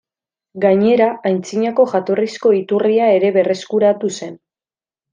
Gainera, 0.63 1.09
antzinako 1.33 1.87
jatorrizko 1.93 2.57
iturria 2.63 3.13
ere 3.21 3.33
berreskuratu 3.39 4.15
zen. 4.21 4.37